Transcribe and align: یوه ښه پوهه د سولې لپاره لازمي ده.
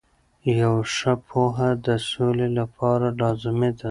یوه 0.59 0.81
ښه 0.95 1.13
پوهه 1.27 1.69
د 1.85 1.87
سولې 2.09 2.47
لپاره 2.59 3.07
لازمي 3.21 3.71
ده. 3.79 3.89